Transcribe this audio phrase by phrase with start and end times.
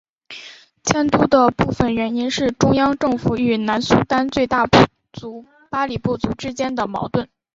[0.83, 4.79] 迁都的部分原因是中央政府与南苏丹最大部
[5.13, 7.29] 族巴里部族之间的矛盾。